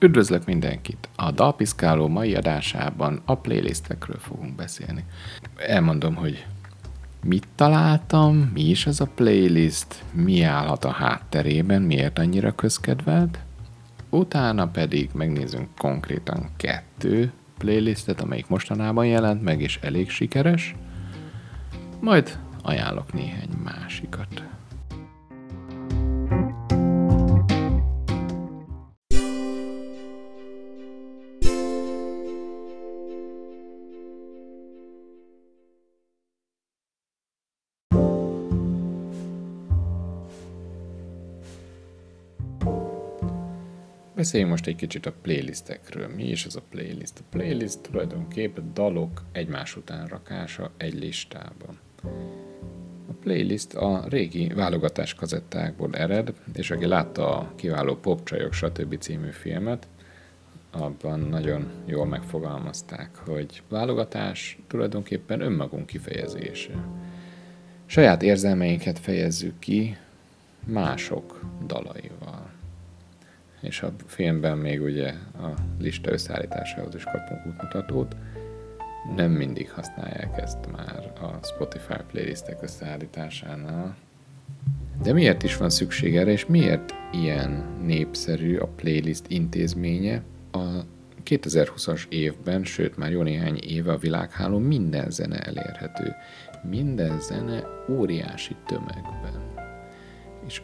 Üdvözlök 0.00 0.44
mindenkit! 0.44 1.08
A 1.16 1.30
Dalpiszkáló 1.30 2.08
mai 2.08 2.34
adásában 2.34 3.22
a 3.24 3.34
playlistekről 3.34 4.18
fogunk 4.18 4.54
beszélni. 4.54 5.04
Elmondom, 5.56 6.14
hogy 6.14 6.46
mit 7.24 7.48
találtam, 7.54 8.36
mi 8.36 8.62
is 8.62 8.86
ez 8.86 9.00
a 9.00 9.10
playlist, 9.14 10.04
mi 10.12 10.42
állhat 10.42 10.84
a 10.84 10.90
hátterében, 10.90 11.82
miért 11.82 12.18
annyira 12.18 12.54
közkedvelt. 12.54 13.38
Utána 14.10 14.68
pedig 14.68 15.10
megnézzünk 15.12 15.68
konkrétan 15.76 16.50
kettő 16.56 17.32
playlistet, 17.56 18.20
amelyik 18.20 18.48
mostanában 18.48 19.06
jelent 19.06 19.42
meg, 19.42 19.60
és 19.60 19.78
elég 19.82 20.10
sikeres. 20.10 20.74
Majd 22.00 22.38
ajánlok 22.62 23.12
néhány 23.12 23.50
másikat. 23.64 24.42
Beszéljünk 44.18 44.50
most 44.50 44.66
egy 44.66 44.76
kicsit 44.76 45.06
a 45.06 45.12
playlistekről. 45.22 46.08
Mi 46.08 46.24
is 46.24 46.44
ez 46.44 46.56
a 46.56 46.62
playlist? 46.70 47.18
A 47.18 47.22
playlist 47.30 47.80
tulajdonképpen 47.80 48.70
dalok 48.74 49.22
egymás 49.32 49.76
után 49.76 50.06
rakása 50.06 50.70
egy 50.76 50.94
listában. 50.94 51.78
A 53.08 53.12
playlist 53.20 53.74
a 53.74 54.04
régi 54.08 54.48
válogatás 54.48 55.14
kazettákból 55.14 55.94
ered, 55.94 56.32
és 56.54 56.70
aki 56.70 56.86
látta 56.86 57.38
a 57.38 57.52
kiváló 57.56 57.94
Popcsajok 57.94 58.52
stb. 58.52 58.98
című 58.98 59.30
filmet, 59.30 59.88
abban 60.70 61.20
nagyon 61.20 61.70
jól 61.86 62.06
megfogalmazták, 62.06 63.16
hogy 63.16 63.62
válogatás 63.68 64.58
tulajdonképpen 64.66 65.40
önmagunk 65.40 65.86
kifejezése. 65.86 66.84
Saját 67.86 68.22
érzelmeinket 68.22 68.98
fejezzük 68.98 69.58
ki 69.58 69.96
mások 70.64 71.40
dalaival 71.66 72.37
és 73.60 73.82
a 73.82 73.92
filmben 74.06 74.58
még 74.58 74.82
ugye 74.82 75.08
a 75.34 75.54
lista 75.78 76.12
összeállításához 76.12 76.94
is 76.94 77.04
kapunk 77.04 77.46
útmutatót. 77.46 78.16
Nem 79.16 79.30
mindig 79.30 79.70
használják 79.70 80.40
ezt 80.40 80.70
már 80.72 81.12
a 81.20 81.46
Spotify 81.46 82.00
playlistek 82.10 82.62
összeállításánál. 82.62 83.96
De 85.02 85.12
miért 85.12 85.42
is 85.42 85.56
van 85.56 85.70
szükség 85.70 86.16
erre, 86.16 86.30
és 86.30 86.46
miért 86.46 86.94
ilyen 87.12 87.64
népszerű 87.82 88.56
a 88.56 88.66
playlist 88.66 89.24
intézménye? 89.28 90.22
A 90.52 90.66
2020-as 91.24 92.02
évben, 92.08 92.64
sőt 92.64 92.96
már 92.96 93.10
jó 93.10 93.22
néhány 93.22 93.56
éve 93.56 93.92
a 93.92 93.96
világháló 93.96 94.58
minden 94.58 95.10
zene 95.10 95.38
elérhető. 95.38 96.14
Minden 96.62 97.20
zene 97.20 97.62
óriási 97.88 98.56
tömegben. 98.66 99.54
És 100.46 100.62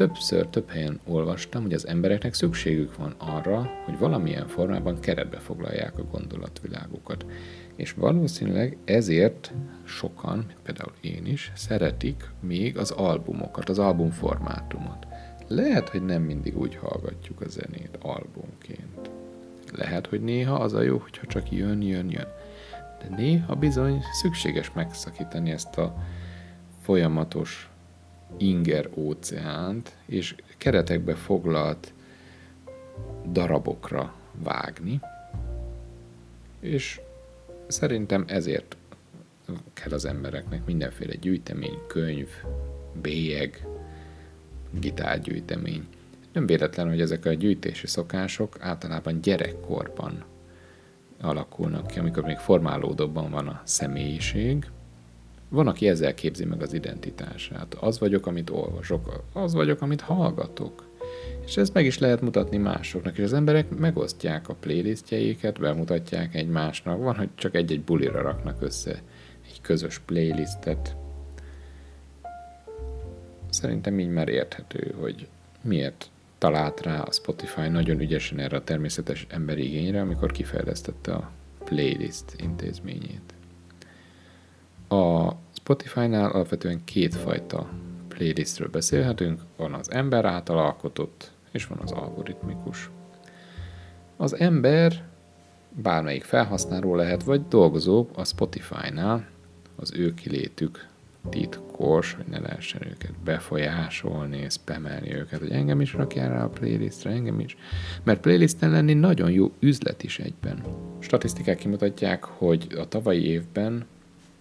Többször, 0.00 0.46
több 0.46 0.70
helyen 0.70 1.00
olvastam, 1.06 1.62
hogy 1.62 1.72
az 1.72 1.86
embereknek 1.86 2.34
szükségük 2.34 2.96
van 2.96 3.14
arra, 3.18 3.70
hogy 3.84 3.98
valamilyen 3.98 4.48
formában 4.48 5.00
keretbe 5.00 5.38
foglalják 5.38 5.98
a 5.98 6.04
gondolatvilágukat. 6.04 7.26
És 7.76 7.92
valószínűleg 7.92 8.76
ezért 8.84 9.52
sokan, 9.84 10.46
például 10.62 10.92
én 11.00 11.26
is, 11.26 11.52
szeretik 11.54 12.30
még 12.40 12.78
az 12.78 12.90
albumokat, 12.90 13.68
az 13.68 13.78
albumformátumot. 13.78 15.06
Lehet, 15.48 15.88
hogy 15.88 16.04
nem 16.04 16.22
mindig 16.22 16.58
úgy 16.58 16.76
hallgatjuk 16.76 17.40
a 17.40 17.48
zenét 17.48 17.98
albumként. 18.02 19.10
Lehet, 19.72 20.06
hogy 20.06 20.20
néha 20.22 20.54
az 20.54 20.72
a 20.72 20.82
jó, 20.82 20.98
hogyha 20.98 21.26
csak 21.26 21.52
jön, 21.52 21.82
jön, 21.82 22.10
jön. 22.10 22.28
De 22.98 23.16
néha 23.16 23.54
bizony 23.54 24.02
szükséges 24.12 24.72
megszakítani 24.72 25.50
ezt 25.50 25.78
a 25.78 25.94
folyamatos 26.82 27.69
inger 28.36 28.88
óceánt, 28.94 29.96
és 30.06 30.34
keretekbe 30.56 31.14
foglalt 31.14 31.92
darabokra 33.32 34.14
vágni, 34.32 35.00
és 36.60 37.00
szerintem 37.66 38.24
ezért 38.26 38.76
kell 39.72 39.92
az 39.92 40.04
embereknek 40.04 40.64
mindenféle 40.64 41.14
gyűjtemény, 41.14 41.78
könyv, 41.86 42.28
bélyeg, 43.00 43.66
gitárgyűjtemény. 44.70 45.86
Nem 46.32 46.46
véletlen, 46.46 46.88
hogy 46.88 47.00
ezek 47.00 47.24
a 47.24 47.32
gyűjtési 47.32 47.86
szokások 47.86 48.56
általában 48.60 49.20
gyerekkorban 49.20 50.24
alakulnak 51.20 51.86
ki, 51.86 51.98
amikor 51.98 52.22
még 52.22 52.36
formálódóban 52.36 53.30
van 53.30 53.48
a 53.48 53.62
személyiség, 53.64 54.70
van, 55.50 55.66
aki 55.66 55.88
ezzel 55.88 56.14
képzi 56.14 56.44
meg 56.44 56.62
az 56.62 56.72
identitását. 56.72 57.74
Az 57.74 57.98
vagyok, 57.98 58.26
amit 58.26 58.50
olvasok, 58.50 59.24
az 59.32 59.54
vagyok, 59.54 59.80
amit 59.80 60.00
hallgatok. 60.00 60.88
És 61.46 61.56
ezt 61.56 61.74
meg 61.74 61.84
is 61.84 61.98
lehet 61.98 62.20
mutatni 62.20 62.56
másoknak, 62.56 63.18
és 63.18 63.24
az 63.24 63.32
emberek 63.32 63.78
megosztják 63.78 64.48
a 64.48 64.54
playlistjeiket, 64.54 65.60
bemutatják 65.60 66.34
egymásnak. 66.34 66.98
Van, 66.98 67.16
hogy 67.16 67.28
csak 67.34 67.54
egy-egy 67.54 67.82
bulira 67.82 68.22
raknak 68.22 68.62
össze 68.62 69.02
egy 69.46 69.60
közös 69.60 69.98
playlistet. 69.98 70.96
Szerintem 73.50 73.98
így 73.98 74.10
már 74.10 74.28
érthető, 74.28 74.94
hogy 75.00 75.28
miért 75.62 76.10
talált 76.38 76.80
rá 76.80 77.00
a 77.00 77.12
Spotify 77.12 77.68
nagyon 77.68 78.00
ügyesen 78.00 78.38
erre 78.38 78.56
a 78.56 78.64
természetes 78.64 79.26
emberi 79.28 79.64
igényre, 79.64 80.00
amikor 80.00 80.32
kifejlesztette 80.32 81.12
a 81.12 81.30
playlist 81.64 82.34
intézményét. 82.36 83.39
A 84.92 85.36
Spotify-nál 85.52 86.30
alapvetően 86.30 86.84
kétfajta 86.84 87.68
playlistről 88.08 88.68
beszélhetünk, 88.68 89.40
van 89.56 89.74
az 89.74 89.90
ember 89.90 90.24
által 90.24 90.58
alkotott, 90.58 91.30
és 91.52 91.66
van 91.66 91.78
az 91.78 91.92
algoritmikus. 91.92 92.90
Az 94.16 94.36
ember 94.40 95.04
bármelyik 95.70 96.24
felhasználó 96.24 96.94
lehet, 96.94 97.22
vagy 97.22 97.48
dolgozó 97.48 98.06
a 98.14 98.24
Spotify-nál, 98.24 99.26
az 99.76 99.92
ő 99.94 100.14
kilétük 100.14 100.86
titkos, 101.28 102.12
hogy 102.12 102.26
ne 102.26 102.38
lehessen 102.38 102.86
őket 102.86 103.14
befolyásolni, 103.24 104.46
spamelni 104.48 105.14
őket, 105.14 105.38
hogy 105.38 105.50
engem 105.50 105.80
is 105.80 105.94
rakjál 105.94 106.28
rá 106.28 106.44
a 106.44 106.48
playlistre, 106.48 107.10
engem 107.10 107.40
is. 107.40 107.56
Mert 108.02 108.20
playlisten 108.20 108.70
lenni 108.70 108.94
nagyon 108.94 109.30
jó 109.30 109.52
üzlet 109.58 110.02
is 110.02 110.18
egyben. 110.18 110.64
Statisztikák 110.98 111.58
kimutatják, 111.58 112.24
hogy 112.24 112.66
a 112.78 112.88
tavalyi 112.88 113.26
évben 113.26 113.86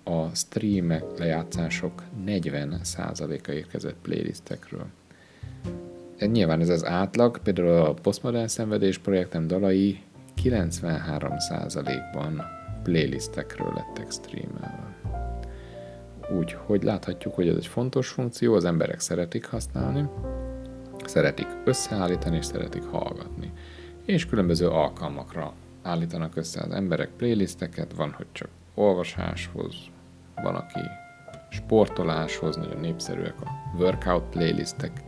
a 0.10 0.30
streamek, 0.34 1.04
lejátszások 1.18 2.04
40%-a 2.26 3.52
érkezett 3.52 3.96
playlistekről. 4.02 4.86
Nyilván 6.20 6.62
ez 6.62 6.70
az 6.70 6.86
átlag, 6.86 7.40
például 7.40 7.68
a 7.70 7.94
Postmodern 7.94 8.48
Szenvedés 8.48 8.98
projektem 8.98 9.48
dalai 9.48 10.02
93%-ban 10.44 12.42
playlistekről 12.84 13.74
lettek 13.76 14.12
streamelve. 14.12 14.96
Úgyhogy 16.38 16.84
láthatjuk, 16.84 17.34
hogy 17.34 17.48
ez 17.48 17.56
egy 17.56 17.68
fontos 17.68 18.08
funkció, 18.08 18.54
az 18.54 18.66
emberek 18.66 19.00
szeretik 19.00 19.46
használni, 19.46 20.10
szeretik 21.06 21.48
összeállítani 21.66 22.38
és 22.38 22.46
szeretik 22.46 22.84
hallgatni. 22.84 23.52
És 24.06 24.26
különböző 24.26 24.68
alkalmakra 24.68 25.54
állítanak 25.82 26.36
össze 26.36 26.62
az 26.62 26.72
emberek 26.72 27.10
playlisteket, 27.18 27.94
van, 27.96 28.12
hogy 28.12 28.28
csak 28.32 28.50
olvasáshoz, 28.74 29.76
van, 30.42 30.56
aki 30.56 30.80
sportoláshoz, 31.50 32.56
nagyon 32.56 32.80
népszerűek 32.80 33.42
a 33.42 33.78
workout 33.78 34.24
playlistek. 34.30 35.04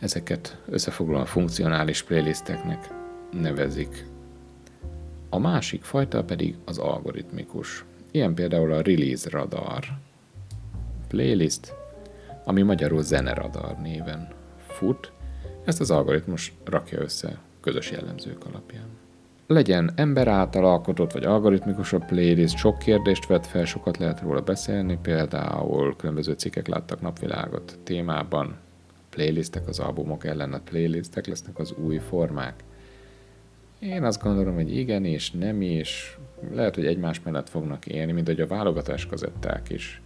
Ezeket 0.00 0.62
összefoglalóan 0.66 1.26
funkcionális 1.26 2.02
playlisteknek 2.02 2.88
nevezik. 3.30 4.06
A 5.28 5.38
másik 5.38 5.82
fajta 5.82 6.24
pedig 6.24 6.56
az 6.64 6.78
algoritmikus. 6.78 7.84
Ilyen 8.10 8.34
például 8.34 8.72
a 8.72 8.82
Release 8.82 9.28
Radar 9.30 9.84
playlist, 11.08 11.74
ami 12.44 12.62
magyarul 12.62 13.02
Zeneradar 13.02 13.76
néven 13.78 14.28
fut. 14.66 15.12
Ezt 15.64 15.80
az 15.80 15.90
algoritmus 15.90 16.52
rakja 16.64 17.00
össze 17.00 17.38
közös 17.60 17.90
jellemzők 17.90 18.44
alapján 18.46 18.88
legyen 19.52 19.90
ember 19.94 20.28
által 20.28 20.64
alkotott 20.64 21.12
vagy 21.12 21.24
algoritmikus 21.24 21.94
playlist, 22.06 22.56
sok 22.56 22.78
kérdést 22.78 23.26
vet 23.26 23.46
fel, 23.46 23.64
sokat 23.64 23.96
lehet 23.96 24.20
róla 24.20 24.40
beszélni, 24.40 24.98
például 25.02 25.96
különböző 25.96 26.32
cikkek 26.32 26.66
láttak 26.66 27.00
napvilágot 27.00 27.78
témában, 27.82 28.56
playlistek, 29.08 29.68
az 29.68 29.78
albumok 29.78 30.24
ellen 30.24 30.52
a 30.52 30.60
playlistek 30.60 31.26
lesznek 31.26 31.58
az 31.58 31.72
új 31.72 31.98
formák. 31.98 32.54
Én 33.78 34.02
azt 34.02 34.22
gondolom, 34.22 34.54
hogy 34.54 34.76
igen 34.76 35.04
és 35.04 35.30
nem 35.30 35.62
is, 35.62 36.18
lehet, 36.52 36.74
hogy 36.74 36.86
egymás 36.86 37.22
mellett 37.22 37.48
fognak 37.48 37.86
élni, 37.86 38.12
mint 38.12 38.26
hogy 38.26 38.40
a 38.40 38.46
válogatás 38.46 39.06
kazetták 39.06 39.70
is 39.70 40.02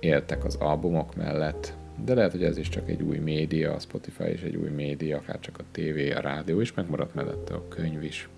éltek 0.00 0.44
az 0.44 0.54
albumok 0.54 1.16
mellett, 1.16 1.74
de 2.04 2.14
lehet, 2.14 2.32
hogy 2.32 2.44
ez 2.44 2.56
is 2.56 2.68
csak 2.68 2.88
egy 2.88 3.02
új 3.02 3.18
média, 3.18 3.74
a 3.74 3.78
Spotify 3.78 4.32
is 4.32 4.42
egy 4.42 4.56
új 4.56 4.68
média, 4.68 5.16
akár 5.16 5.40
csak 5.40 5.58
a 5.58 5.64
tévé, 5.70 6.12
a 6.12 6.20
rádió 6.20 6.60
is, 6.60 6.74
megmaradt 6.74 7.14
mellette 7.14 7.54
a 7.54 7.68
könyv 7.68 8.02
is. 8.02 8.28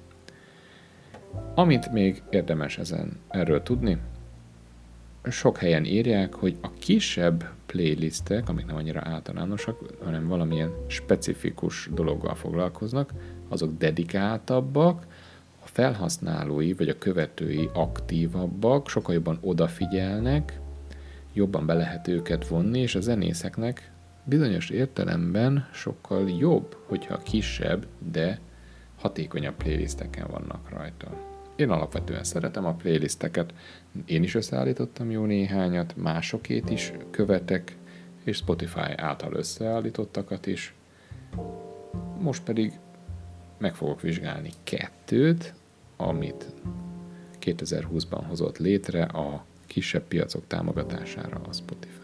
Amit 1.55 1.93
még 1.93 2.23
érdemes 2.31 2.79
ezen 2.79 3.19
erről 3.29 3.63
tudni, 3.63 3.99
sok 5.31 5.59
helyen 5.59 5.85
írják, 5.85 6.35
hogy 6.35 6.57
a 6.61 6.71
kisebb 6.79 7.51
playlistek, 7.67 8.49
amik 8.49 8.67
nem 8.67 8.77
annyira 8.77 9.01
általánosak, 9.05 9.79
hanem 10.05 10.29
valamilyen 10.29 10.71
specifikus 10.87 11.89
dologgal 11.95 12.35
foglalkoznak, 12.35 13.13
azok 13.49 13.79
dedikáltabbak, 13.79 15.07
a 15.65 15.67
felhasználói 15.67 16.73
vagy 16.73 16.89
a 16.89 16.99
követői 16.99 17.69
aktívabbak, 17.73 18.89
sokkal 18.89 19.15
jobban 19.15 19.39
odafigyelnek, 19.41 20.61
jobban 21.33 21.67
be 21.67 21.75
lehet 21.75 22.09
őket 22.09 22.49
vonni, 22.49 22.79
és 22.79 22.95
a 22.95 23.01
zenészeknek 23.01 23.91
bizonyos 24.25 24.71
értelemben 24.71 25.69
sokkal 25.73 26.31
jobb, 26.31 26.77
hogyha 26.87 27.23
kisebb, 27.23 27.87
de 28.13 28.41
hatékonyabb 29.03 29.55
playlisteken 29.55 30.27
vannak 30.31 30.69
rajta. 30.71 31.31
Én 31.57 31.71
alapvetően 31.71 32.25
szeretem 32.25 32.65
a 32.65 32.75
playlisteket, 32.75 33.55
én 34.05 34.23
is 34.23 34.35
összeállítottam 34.35 35.11
jó 35.11 35.25
néhányat, 35.25 35.97
másokét 35.97 36.71
is 36.71 36.93
követek, 37.11 37.77
és 38.25 38.37
Spotify 38.37 38.93
által 38.97 39.35
összeállítottakat 39.35 40.47
is. 40.47 40.75
Most 42.19 42.43
pedig 42.43 42.73
meg 43.59 43.75
fogok 43.75 44.01
vizsgálni 44.01 44.51
kettőt, 44.65 45.55
amit 45.97 46.47
2020-ban 47.41 48.23
hozott 48.29 48.59
létre 48.59 49.03
a 49.03 49.45
kisebb 49.67 50.03
piacok 50.03 50.47
támogatására 50.47 51.41
a 51.49 51.53
Spotify. 51.53 52.02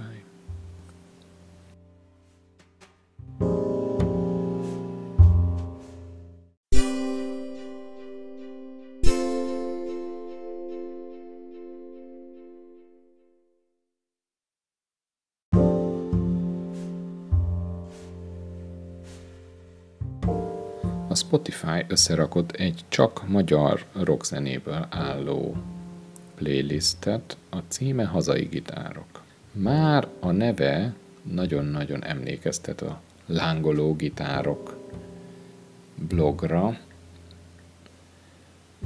Spotify 21.18 21.84
összerakott 21.88 22.52
egy 22.52 22.84
csak 22.88 23.28
magyar 23.28 23.84
rockzenéből 23.92 24.86
álló 24.90 25.56
playlistet, 26.34 27.36
a 27.50 27.56
címe 27.68 28.04
Hazai 28.04 28.44
gitárok. 28.44 29.22
Már 29.52 30.08
a 30.20 30.30
neve 30.30 30.94
nagyon-nagyon 31.22 32.04
emlékeztet 32.04 32.80
a 32.80 33.00
lángoló 33.26 33.94
gitárok 33.94 34.76
blogra, 35.94 36.78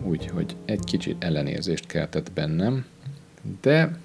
úgyhogy 0.02 0.56
egy 0.64 0.84
kicsit 0.84 1.25
ellenérzést 1.25 1.87
keltett 1.87 2.32
bennem, 2.32 2.87
de 3.61 3.99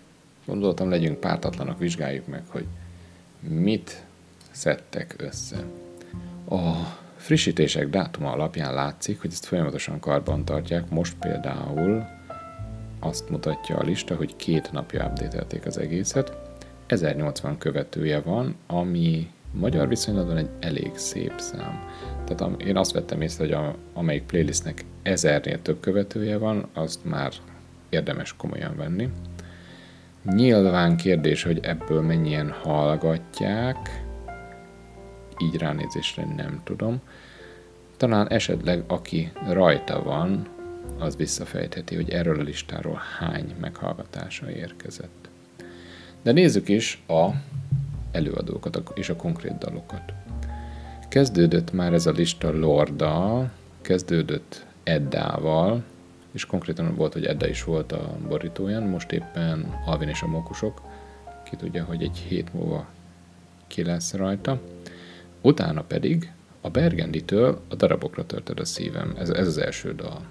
gondoltam 0.46 0.90
legyünk 0.90 1.20
pártatlanak, 1.20 1.80
vizsgáljuk 1.80 2.28
meg, 2.28 2.44
hogy 2.48 2.66
mit 3.40 4.06
szedtek 4.52 5.16
össze. 5.18 5.64
A 6.50 6.74
frissítések 7.28 7.90
dátuma 7.90 8.32
alapján 8.32 8.74
látszik, 8.74 9.22
hogy 9.22 9.32
ezt 9.32 9.46
folyamatosan 9.46 10.00
karban 10.00 10.46
tartják. 10.46 10.90
Most 10.90 11.16
például 11.20 12.06
azt 13.00 13.30
mutatja 13.30 13.78
a 13.78 13.84
lista, 13.84 14.16
hogy 14.16 14.36
két 14.36 14.72
napja 14.72 15.06
updatelték 15.06 15.66
az 15.66 15.78
egészet. 15.78 16.38
1080 16.86 17.58
követője 17.58 18.20
van, 18.20 18.56
ami 18.68 19.30
magyar 19.52 19.88
viszonylatban 19.88 20.38
egy 20.38 20.50
elég 20.60 20.92
szép 20.96 21.34
szám. 21.38 21.90
Tehát 22.26 22.62
én 22.62 22.78
azt 22.78 22.92
vettem 22.92 23.22
észre, 23.22 23.44
hogy 23.44 23.54
a, 23.54 23.76
amelyik 23.94 24.24
playlistnek 24.24 24.86
ezernél 25.02 25.62
több 25.62 25.80
követője 25.80 26.38
van, 26.38 26.68
azt 26.74 27.06
már 27.06 27.32
érdemes 27.90 28.36
komolyan 28.38 28.76
venni. 28.76 29.10
Nyilván 30.24 30.98
kérdés, 30.98 31.44
hogy 31.44 31.60
ebből 31.62 32.02
mennyien 32.02 32.52
hallgatják, 32.52 34.06
így 35.38 35.58
ránézésre 35.58 36.26
nem 36.36 36.62
tudom. 36.64 37.02
Talán 37.98 38.28
esetleg 38.30 38.84
aki 38.88 39.32
rajta 39.48 40.04
van, 40.04 40.48
az 41.00 41.16
visszafejtheti, 41.16 41.96
hogy 41.96 42.10
erről 42.10 42.40
a 42.40 42.44
listáról 42.44 43.02
hány 43.20 43.56
meghallgatása 43.60 44.52
érkezett. 44.52 45.30
De 46.22 46.32
nézzük 46.32 46.70
is 46.70 47.04
a 47.08 47.30
előadókat 48.12 48.82
és 48.94 49.10
a 49.10 49.16
konkrét 49.16 49.58
dalokat. 49.58 50.14
Kezdődött 51.10 51.72
már 51.72 51.94
ez 51.94 52.06
a 52.06 52.12
lista 52.12 52.58
Lorddal, 52.58 53.52
kezdődött 53.82 54.66
Eddával, 54.84 55.84
és 56.32 56.46
konkrétan 56.46 56.96
volt, 56.96 57.14
hogy 57.14 57.26
Edda 57.26 57.48
is 57.48 57.64
volt 57.64 57.92
a 57.92 58.18
borítóján, 58.28 58.84
most 58.84 59.12
éppen 59.12 59.82
Alvin 59.86 60.10
és 60.10 60.22
a 60.22 60.28
Mokusok, 60.28 60.82
ki 61.50 61.56
tudja, 61.56 61.84
hogy 61.84 62.04
egy 62.04 62.18
hét 62.18 62.54
múlva 62.54 62.88
ki 63.68 63.84
lesz 63.84 64.14
rajta. 64.14 64.62
Utána 65.42 65.82
pedig 65.82 66.32
a 66.62 66.70
Bergenditől 66.70 67.62
a 67.68 67.76
darabokra 67.76 68.26
törted 68.26 68.60
a 68.60 68.66
szívem. 68.66 69.16
Ez, 69.18 69.30
ez 69.30 69.48
az 69.48 69.58
első 69.58 69.96
dal. 69.96 70.22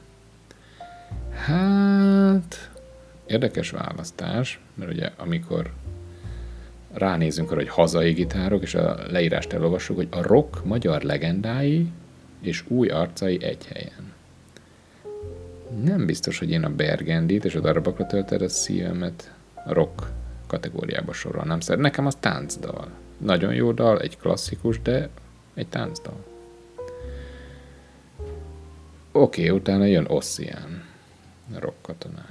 Hát, 1.31 2.71
érdekes 3.27 3.71
választás, 3.71 4.61
mert 4.75 4.93
ugye 4.93 5.11
amikor 5.17 5.73
ránézünk 6.93 7.51
arra, 7.51 7.61
hogy 7.61 7.69
hazai 7.69 8.13
gitárok, 8.13 8.63
és 8.63 8.75
a 8.75 8.99
leírást 9.11 9.53
elolvassuk, 9.53 9.97
hogy 9.97 10.09
a 10.11 10.23
rock 10.23 10.65
magyar 10.65 11.03
legendái 11.03 11.93
és 12.41 12.65
új 12.69 12.89
arcai 12.89 13.45
egy 13.45 13.67
helyen. 13.67 14.13
Nem 15.83 16.07
biztos, 16.07 16.39
hogy 16.39 16.51
én 16.51 16.65
a 16.65 16.75
Bergendit 16.75 17.45
és 17.45 17.55
a 17.55 17.61
darabokra 17.61 18.07
tölted 18.07 18.43
a 18.43 18.49
szívemet 18.49 19.35
rock 19.67 20.07
kategóriába 20.47 21.13
sorolnám. 21.13 21.61
Szóval 21.61 21.83
nekem 21.83 22.07
az 22.07 22.17
táncdal. 22.21 22.89
Nagyon 23.19 23.55
jó 23.55 23.73
dal, 23.73 24.01
egy 24.01 24.19
klasszikus, 24.19 24.83
de 24.83 25.09
egy 25.55 25.69
táncdal. 25.69 26.25
Oké, 29.13 29.45
okay, 29.45 29.59
utána 29.59 29.85
jön 29.85 30.07
Ossian, 30.09 30.85
rock 31.55 31.83
katonái. 31.83 32.25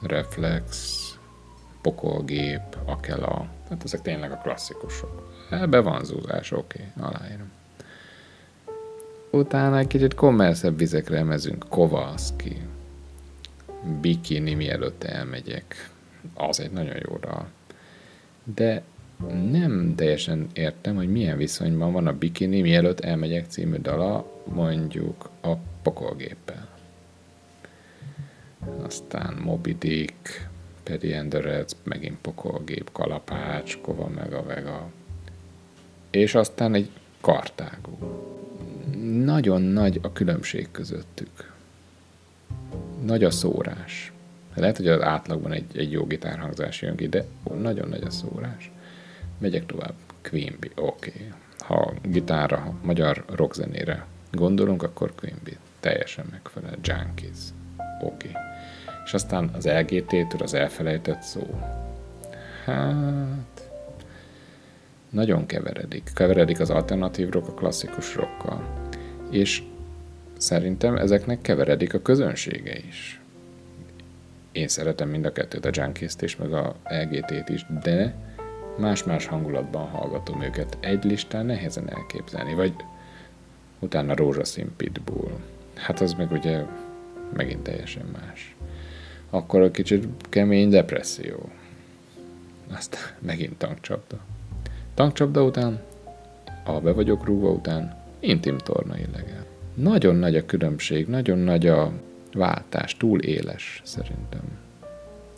Reflex, 0.00 1.00
Pokolgép, 1.82 2.76
Akela, 2.84 3.48
tehát 3.68 3.84
ezek 3.84 4.02
tényleg 4.02 4.32
a 4.32 4.38
klasszikusok. 4.38 5.32
Ebbe 5.50 5.80
van 5.80 6.04
zúzás, 6.04 6.52
oké, 6.52 6.88
okay, 6.94 7.08
aláírom. 7.08 7.52
Utána 9.30 9.78
egy 9.78 9.86
kicsit 9.86 10.14
kommerszebb 10.14 10.78
vizekre 10.78 11.18
emezünk, 11.18 11.64
Kowalski, 11.68 12.62
Bikini, 14.00 14.54
mielőtt 14.54 15.04
elmegyek. 15.04 15.90
Az 16.34 16.60
egy 16.60 16.70
nagyon 16.70 16.96
jó 17.08 17.16
dal. 17.16 17.48
De 18.44 18.82
nem 19.50 19.94
teljesen 19.94 20.46
értem, 20.52 20.96
hogy 20.96 21.10
milyen 21.10 21.36
viszonyban 21.36 21.92
van 21.92 22.06
a 22.06 22.18
Bikini, 22.18 22.60
mielőtt 22.60 23.00
elmegyek 23.00 23.46
című 23.46 23.76
dala, 23.76 24.42
mondjuk 24.44 25.30
a 25.40 25.54
pokolgéppel. 25.82 26.68
Aztán 28.82 29.34
Moby 29.34 29.74
Dick, 29.78 30.48
Paddy 30.82 31.12
and 31.12 31.64
megint 31.82 32.18
pokolgép, 32.20 32.92
kalapács, 32.92 33.78
kova 33.80 34.08
meg 34.08 34.32
a 34.32 34.42
vega. 34.42 34.90
És 36.10 36.34
aztán 36.34 36.74
egy 36.74 36.90
kartágú. 37.20 37.98
Nagyon 39.24 39.62
nagy 39.62 39.98
a 40.02 40.12
különbség 40.12 40.70
közöttük. 40.70 41.52
Nagy 43.04 43.24
a 43.24 43.30
szórás. 43.30 44.12
Lehet, 44.54 44.76
hogy 44.76 44.88
az 44.88 45.02
átlagban 45.02 45.52
egy, 45.52 45.64
egy 45.74 45.92
jó 45.92 46.04
gitárhangzás 46.04 46.82
jön 46.82 46.96
ki, 46.96 47.08
de 47.08 47.24
nagyon 47.58 47.88
nagy 47.88 48.02
a 48.02 48.10
szórás. 48.10 48.70
Megyek 49.38 49.66
tovább. 49.66 49.94
Queen 50.22 50.56
oké. 50.60 50.72
Okay. 50.74 51.32
Ha 51.58 51.92
gitárra, 52.02 52.74
magyar 52.82 53.24
rockzenére 53.28 54.06
gondolunk, 54.32 54.82
akkor 54.82 55.14
Queen 55.14 55.38
teljesen 55.80 56.26
megfelel. 56.30 56.74
Junkies, 56.82 57.38
oké. 58.00 58.28
Okay. 58.28 58.42
És 59.04 59.14
aztán 59.14 59.50
az 59.54 59.66
LGT-től 59.66 60.40
az 60.42 60.54
elfelejtett 60.54 61.22
szó. 61.22 61.60
Hát... 62.64 63.70
Nagyon 65.10 65.46
keveredik. 65.46 66.10
Keveredik 66.14 66.60
az 66.60 66.70
alternatív 66.70 67.30
rock 67.30 67.48
a 67.48 67.54
klasszikus 67.54 68.14
rockkal. 68.14 68.62
És 69.30 69.62
szerintem 70.36 70.96
ezeknek 70.96 71.40
keveredik 71.40 71.94
a 71.94 72.02
közönsége 72.02 72.78
is. 72.88 73.20
Én 74.52 74.68
szeretem 74.68 75.08
mind 75.08 75.24
a 75.24 75.32
kettőt, 75.32 75.64
a 75.64 75.70
Junkies-t 75.72 76.22
és 76.22 76.36
meg 76.36 76.52
a 76.52 76.76
LGT-t 76.84 77.48
is, 77.48 77.66
de 77.82 78.14
más-más 78.78 79.26
hangulatban 79.26 79.88
hallgatom 79.88 80.42
őket. 80.42 80.76
Egy 80.80 81.04
listán 81.04 81.46
nehezen 81.46 81.90
elképzelni, 81.90 82.54
vagy 82.54 82.74
utána 83.78 84.14
rózsaszín 84.14 84.70
pitbull. 84.76 85.30
Hát 85.74 86.00
az 86.00 86.12
meg 86.12 86.32
ugye 86.32 86.64
megint 87.32 87.62
teljesen 87.62 88.06
más. 88.20 88.56
Akkor 89.30 89.60
a 89.60 89.70
kicsit 89.70 90.06
kemény 90.28 90.68
depresszió. 90.68 91.50
Aztán 92.72 93.00
megint 93.30 93.58
tankcsapda. 93.58 94.18
Tankcsapda 94.94 95.42
után, 95.42 95.80
a 96.64 96.80
be 96.80 96.92
vagyok 96.92 97.24
rúgva 97.24 97.50
után, 97.50 97.96
intim 98.20 98.58
torna 98.58 98.98
illegál. 98.98 99.44
Nagyon 99.74 100.16
nagy 100.16 100.36
a 100.36 100.46
különbség, 100.46 101.06
nagyon 101.06 101.38
nagy 101.38 101.66
a 101.66 101.92
váltás, 102.32 102.96
túl 102.96 103.20
éles 103.20 103.80
szerintem. 103.84 104.64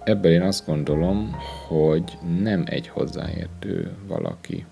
Ebből 0.09 0.33
én 0.33 0.43
azt 0.43 0.67
gondolom, 0.67 1.37
hogy 1.67 2.19
nem 2.41 2.65
egy 2.67 2.89
hozzáértő 2.89 3.91
valaki 4.07 4.67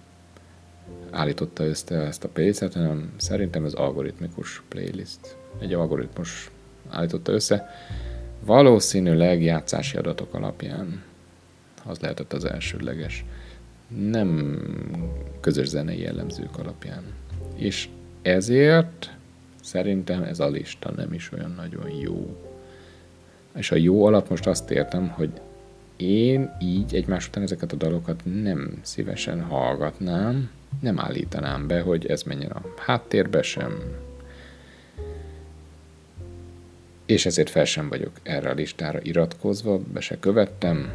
állította 1.10 1.64
össze 1.64 1.96
ezt 1.96 2.24
a 2.24 2.28
playlist 2.28 2.72
hanem 2.72 3.12
szerintem 3.16 3.64
ez 3.64 3.72
algoritmikus 3.72 4.62
playlist. 4.68 5.36
Egy 5.58 5.72
algoritmus 5.72 6.50
állította 6.88 7.32
össze, 7.32 7.70
valószínűleg 8.44 9.42
játszási 9.42 9.96
adatok 9.96 10.34
alapján. 10.34 11.02
Az 11.84 11.98
lehetett 11.98 12.32
az 12.32 12.44
elsődleges. 12.44 13.24
Nem 13.88 14.60
közös 15.40 15.68
zenei 15.68 16.00
jellemzők 16.00 16.58
alapján. 16.58 17.02
És 17.54 17.88
ezért 18.22 19.10
szerintem 19.62 20.22
ez 20.22 20.40
a 20.40 20.48
lista 20.48 20.92
nem 20.96 21.12
is 21.12 21.32
olyan 21.32 21.54
nagyon 21.56 21.90
jó. 21.90 22.36
És 23.56 23.70
a 23.70 23.76
jó 23.76 24.04
alatt 24.04 24.28
most 24.30 24.46
azt 24.46 24.70
értem, 24.70 25.08
hogy 25.08 25.30
én 25.96 26.50
így 26.60 26.94
egymás 26.94 27.28
után 27.28 27.42
ezeket 27.42 27.72
a 27.72 27.76
dalokat 27.76 28.20
nem 28.25 28.78
szívesen 28.82 29.42
hallgatnám, 29.42 30.50
nem 30.80 31.00
állítanám 31.00 31.66
be, 31.66 31.80
hogy 31.80 32.06
ez 32.06 32.22
menjen 32.22 32.50
a 32.50 32.62
háttérbe 32.76 33.42
sem, 33.42 33.72
és 37.06 37.26
ezért 37.26 37.50
fel 37.50 37.64
sem 37.64 37.88
vagyok 37.88 38.12
erre 38.22 38.50
a 38.50 38.54
listára 38.54 38.98
iratkozva, 39.02 39.78
be 39.92 40.00
se 40.00 40.18
követtem. 40.18 40.92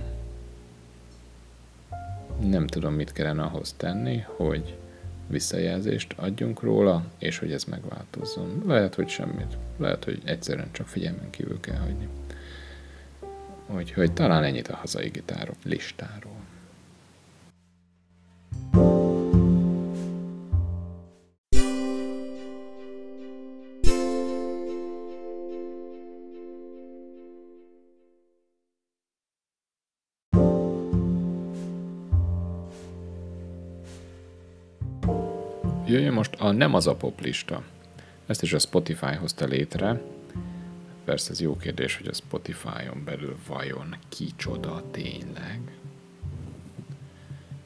Nem 2.44 2.68
tudom, 2.68 2.94
mit 2.94 3.12
kellene 3.12 3.44
ahhoz 3.44 3.74
tenni, 3.78 4.24
hogy 4.26 4.76
visszajelzést 5.28 6.14
adjunk 6.16 6.62
róla, 6.62 7.06
és 7.18 7.38
hogy 7.38 7.52
ez 7.52 7.64
megváltozzon. 7.64 8.64
Lehet, 8.68 8.96
hogy 8.96 9.10
semmit. 9.10 9.58
Lehet, 9.78 10.04
hogy 10.04 10.22
egyszerűen 10.24 10.72
csak 10.72 10.88
figyelmen 10.88 11.30
kívül 11.30 11.60
kell 11.60 11.78
hagyni. 11.78 12.08
Úgyhogy 13.76 14.14
talán 14.14 14.44
ennyit 14.44 14.68
a 14.68 14.76
hazai 14.76 15.10
gitárok 15.10 15.56
listáról. 15.64 16.40
Jöjjön 35.86 36.14
most 36.14 36.36
a 36.40 36.52
nem 36.52 36.74
az 36.74 36.88
a 36.88 36.96
pop 36.96 37.22
lista. 37.22 37.64
Ezt 38.26 38.42
is 38.42 38.54
a 38.54 38.60
Spotify 38.60 39.16
hozta 39.16 39.46
létre. 39.46 40.02
Persze 41.12 41.32
ez 41.32 41.42
jó 41.42 41.58
kérdés, 41.58 41.98
hogy 41.98 42.08
a 42.08 42.14
Spotify-on 42.14 43.04
belül 43.06 43.38
vajon 43.48 43.96
kicsoda 44.10 44.84
tényleg. 44.92 45.60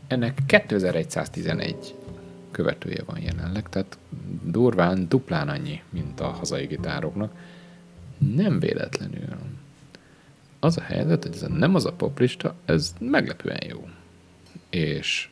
Ennek 0.08 0.38
2111 0.46 1.96
követője 2.52 3.04
van 3.06 3.20
jelenleg, 3.22 3.70
tehát 3.70 3.98
durván 4.44 5.08
duplán 5.10 5.50
annyi, 5.50 5.82
mint 5.90 6.20
a 6.20 6.28
hazai 6.28 6.66
gitároknak. 6.66 7.34
Nem 8.18 8.60
véletlenül. 8.60 9.38
Az 10.60 10.78
a 10.78 10.82
helyzet, 10.82 11.24
hogy 11.24 11.34
ez 11.34 11.42
nem 11.42 11.76
az 11.76 11.86
a 11.86 11.94
poplista, 11.94 12.56
ez 12.66 12.94
meglepően 13.00 13.64
jó. 13.68 13.90
És 14.70 15.30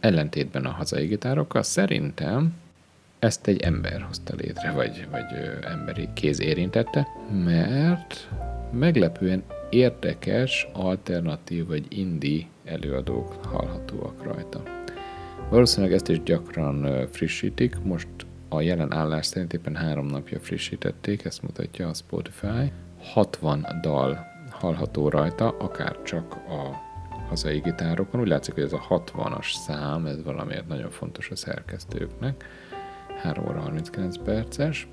ellentétben 0.00 0.64
a 0.66 0.70
hazai 0.70 1.06
gitárokkal 1.06 1.62
szerintem 1.62 2.54
ezt 3.26 3.46
egy 3.46 3.60
ember 3.60 4.00
hozta 4.00 4.34
létre, 4.36 4.70
vagy, 4.70 5.06
vagy 5.10 5.24
emberi 5.62 6.08
kéz 6.14 6.40
érintette, 6.40 7.06
mert 7.44 8.28
meglepően 8.72 9.42
érdekes, 9.70 10.68
alternatív 10.72 11.66
vagy 11.66 11.84
indie 11.88 12.46
előadók 12.64 13.44
hallhatóak 13.44 14.22
rajta. 14.22 14.62
Valószínűleg 15.48 15.94
ezt 15.94 16.08
is 16.08 16.22
gyakran 16.22 17.06
frissítik, 17.10 17.82
most 17.82 18.08
a 18.48 18.60
jelen 18.60 18.92
állás 18.92 19.26
szerint 19.26 19.52
éppen 19.52 19.74
három 19.74 20.06
napja 20.06 20.40
frissítették, 20.40 21.24
ezt 21.24 21.42
mutatja 21.42 21.88
a 21.88 21.94
Spotify. 21.94 22.72
60 23.02 23.66
dal 23.82 24.26
hallható 24.50 25.08
rajta, 25.08 25.48
akár 25.48 26.02
csak 26.02 26.34
a 26.34 26.84
hazai 27.28 27.58
gitárokon. 27.58 28.20
Úgy 28.20 28.28
látszik, 28.28 28.54
hogy 28.54 28.62
ez 28.62 28.72
a 28.72 28.86
60-as 28.88 29.52
szám, 29.66 30.06
ez 30.06 30.22
valamiért 30.22 30.68
nagyon 30.68 30.90
fontos 30.90 31.30
a 31.30 31.36
szerkesztőknek. 31.36 32.44
3 33.16 33.44
óra 33.48 33.60
39 33.60 34.16
perces. 34.18 34.88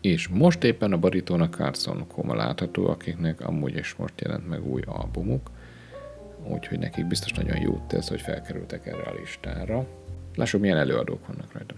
És 0.00 0.28
most 0.28 0.64
éppen 0.64 0.92
a 0.92 0.98
a 1.38 1.48
Carson 1.48 2.06
Coma 2.08 2.34
látható, 2.34 2.86
akiknek 2.86 3.40
amúgy 3.40 3.76
is 3.76 3.94
most 3.94 4.20
jelent 4.20 4.48
meg 4.48 4.66
új 4.66 4.82
albumuk. 4.86 5.50
Úgyhogy 6.48 6.78
nekik 6.78 7.06
biztos 7.06 7.32
nagyon 7.32 7.60
jót 7.60 7.82
tesz, 7.82 8.08
hogy 8.08 8.20
felkerültek 8.20 8.86
erre 8.86 9.02
a 9.02 9.14
listára. 9.14 9.86
Lássuk, 10.34 10.60
milyen 10.60 10.76
előadók 10.76 11.26
vannak 11.26 11.52
rajta. 11.52 11.74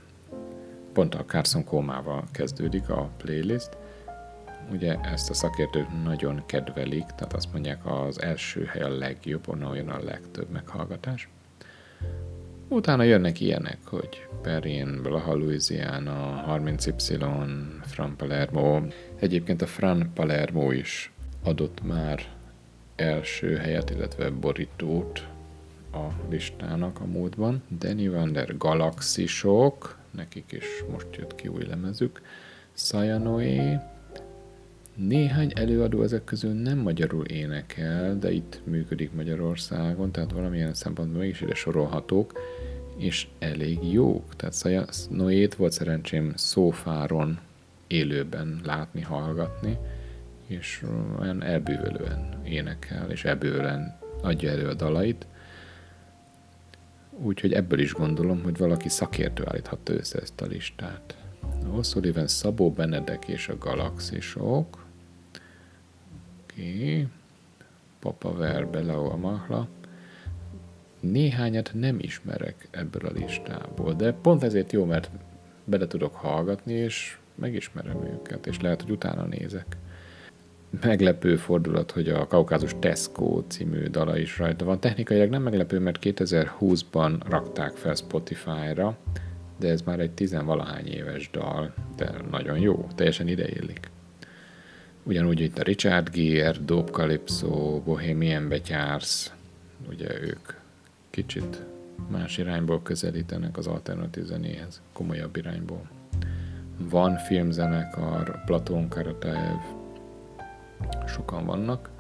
Pont 0.93 1.15
a 1.15 1.25
Carson 1.25 1.65
Komával 1.65 2.25
kezdődik 2.33 2.89
a 2.89 3.11
playlist 3.17 3.77
ugye 4.71 5.01
ezt 5.01 5.31
a 5.31 5.35
szakértők 5.35 6.03
nagyon 6.05 6.43
kedvelik, 6.47 7.05
tehát 7.05 7.33
azt 7.33 7.53
mondják 7.53 7.87
az 7.87 8.23
első 8.23 8.65
hely 8.65 8.83
a 8.83 8.97
legjobb, 8.97 9.49
onnan 9.49 9.77
jön 9.77 9.89
a 9.89 10.05
legtöbb 10.05 10.51
meghallgatás. 10.51 11.29
Utána 12.69 13.03
jönnek 13.03 13.41
ilyenek, 13.41 13.79
hogy 13.85 14.27
Perrin, 14.43 15.03
Blaha 15.03 15.35
Louisiana, 15.35 16.45
30Y, 16.49 17.51
Fran 17.83 18.17
Palermo. 18.17 18.81
Egyébként 19.19 19.63
a 19.63 19.67
Fran 19.67 20.11
Palermo 20.15 20.71
is 20.71 21.13
adott 21.45 21.83
már 21.83 22.21
első 22.97 23.57
helyet, 23.57 23.91
illetve 23.91 24.31
borítót 24.31 25.27
a 25.93 26.07
listának 26.29 27.01
a 27.01 27.07
módban. 27.07 27.63
Danny 27.79 28.11
Van 28.11 28.33
der 28.33 28.57
Galaxisok, 28.57 29.99
nekik 30.11 30.53
is 30.53 30.85
most 30.91 31.17
jött 31.17 31.35
ki 31.35 31.49
új 31.49 31.65
lemezük. 31.65 32.23
Sayanoe, 32.73 33.96
néhány 34.97 35.53
előadó 35.55 36.03
ezek 36.03 36.25
közül 36.25 36.53
nem 36.53 36.79
magyarul 36.79 37.25
énekel, 37.25 38.19
de 38.19 38.33
itt 38.33 38.61
működik 38.65 39.13
Magyarországon, 39.13 40.11
tehát 40.13 40.33
valamilyen 40.33 40.75
szempontból 40.75 41.21
mégis 41.21 41.41
ide 41.41 41.55
sorolhatók, 41.55 42.33
és 42.97 43.27
elég 43.39 43.93
jók. 43.93 44.37
Tehát 44.37 44.55
Szaja 44.55 44.85
Noét 45.11 45.55
volt 45.55 45.73
szerencsém 45.73 46.33
szófáron 46.37 47.39
élőben 47.87 48.61
látni, 48.65 49.01
hallgatni, 49.01 49.79
és 50.47 50.85
olyan 51.21 51.43
elbűvölően 51.43 52.41
énekel, 52.45 53.11
és 53.11 53.25
elbűvölően 53.25 53.99
adja 54.23 54.51
elő 54.51 54.69
a 54.69 54.75
dalait. 54.75 55.27
Úgyhogy 57.11 57.53
ebből 57.53 57.79
is 57.79 57.93
gondolom, 57.93 58.43
hogy 58.43 58.57
valaki 58.57 58.89
szakértő 58.89 59.43
állíthatta 59.47 59.93
össze 59.93 60.19
ezt 60.19 60.41
a 60.41 60.47
listát. 60.47 61.17
O'Sullivan, 61.75 62.27
Szabó 62.27 62.71
Benedek 62.71 63.29
és 63.29 63.49
a 63.49 63.59
Galaxisok, 63.59 64.86
Oké. 66.57 67.07
Papa 67.99 68.33
Verbe, 68.33 68.83
Leo 68.83 69.17
Mahla. 69.17 69.69
Néhányat 71.01 71.71
nem 71.75 71.97
ismerek 72.01 72.69
ebből 72.71 73.09
a 73.09 73.13
listából, 73.13 73.95
de 73.95 74.13
pont 74.13 74.43
ezért 74.43 74.73
jó, 74.73 74.85
mert 74.85 75.11
bele 75.65 75.87
tudok 75.87 76.15
hallgatni, 76.15 76.73
és 76.73 77.19
megismerem 77.35 78.05
őket, 78.05 78.47
és 78.47 78.61
lehet, 78.61 78.83
hogy 78.83 78.91
utána 78.91 79.27
nézek. 79.27 79.77
Meglepő 80.81 81.37
fordulat, 81.37 81.91
hogy 81.91 82.09
a 82.09 82.27
Kaukázus 82.27 82.75
Tesco 82.79 83.43
című 83.47 83.87
dala 83.87 84.19
is 84.19 84.39
rajta 84.39 84.65
van. 84.65 84.81
Technikailag 84.81 85.31
nem 85.31 85.43
meglepő, 85.43 85.79
mert 85.79 85.99
2020-ban 86.03 87.21
rakták 87.29 87.77
fel 87.77 87.95
Spotify-ra, 87.95 88.97
de 89.59 89.69
ez 89.69 89.83
már 89.83 90.01
egy 90.01 90.13
tizenvalahány 90.13 90.87
éves 90.87 91.31
dal, 91.31 91.75
de 91.97 92.11
nagyon 92.31 92.59
jó, 92.59 92.87
teljesen 92.95 93.29
ideillik. 93.29 93.91
Ugyanúgy 95.07 95.41
itt 95.41 95.59
a 95.59 95.63
Richard 95.63 96.11
Gere, 96.11 96.59
Dope 96.65 96.93
Calypso, 96.93 97.81
Bohemian 97.85 98.49
Betyársz, 98.49 99.33
ugye 99.89 100.21
ők 100.21 100.53
kicsit 101.11 101.63
más 102.09 102.39
irányból 102.39 102.83
közelítenek 102.83 103.57
az 103.57 103.67
alternatív 103.67 104.25
zenéhez, 104.25 104.81
komolyabb 104.93 105.37
irányból. 105.37 105.91
Van 106.79 107.17
filmzenekar, 107.17 108.45
Platon 108.45 108.89
Karataev, 108.89 109.61
sokan 111.07 111.45
vannak. 111.45 111.91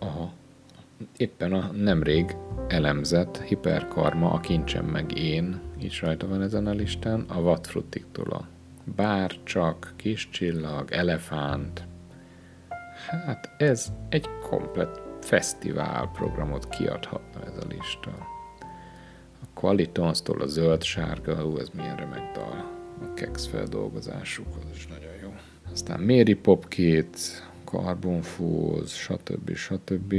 A, 0.00 0.24
éppen 1.16 1.52
a 1.52 1.70
nemrég 1.72 2.36
elemzett 2.68 3.42
Hiperkarma, 3.42 4.30
a 4.30 4.40
kincsem 4.40 4.84
meg 4.84 5.18
én 5.18 5.60
is 5.78 6.00
rajta 6.00 6.28
van 6.28 6.42
ezen 6.42 6.66
a 6.66 6.72
listán, 6.72 7.20
a 7.20 7.40
Vatfrutiktól 7.40 8.30
a 8.30 8.48
bár 8.84 9.30
csak 9.42 9.92
kis 9.96 10.28
csillag, 10.30 10.90
elefánt. 10.90 11.86
Hát 13.08 13.50
ez 13.58 13.92
egy 14.08 14.28
komplet 14.48 15.00
fesztivál 15.20 16.10
programot 16.12 16.68
kiadhatna 16.68 17.44
ez 17.44 17.64
a 17.64 17.66
lista. 17.68 18.10
A 19.42 19.46
Qualitons-tól 19.54 20.40
a 20.40 20.46
zöld-sárga, 20.46 21.46
ú, 21.46 21.58
ez 21.58 21.68
milyen 21.74 21.96
remek 21.96 22.32
dal. 22.32 22.72
A 23.00 23.14
kex 23.14 23.46
feldolgozásuk, 23.46 24.46
az 24.56 24.76
is 24.76 24.86
nagyon 24.86 25.12
jó. 25.22 25.34
Aztán 25.72 26.00
Mary 26.00 26.34
Popkét, 26.34 27.18
Carbon 27.64 28.22
Fools, 28.22 28.92
stb. 28.92 29.54
stb. 29.54 30.14